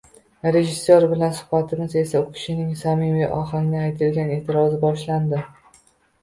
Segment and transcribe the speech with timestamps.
[0.43, 5.45] Rejissyor bilan suhbatimiz esa u kishining samimiy ohangda aytilgan e’tirozidan boshlandi: